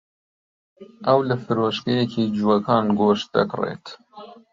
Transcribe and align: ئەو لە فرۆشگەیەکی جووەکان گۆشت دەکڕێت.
ئەو 1.05 1.19
لە 1.29 1.35
فرۆشگەیەکی 1.43 2.31
جووەکان 2.35 2.85
گۆشت 2.99 3.27
دەکڕێت. 3.35 3.85